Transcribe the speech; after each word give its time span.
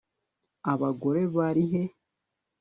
Abagore 0.71 1.19
bari 1.35 1.63
he 1.71 1.83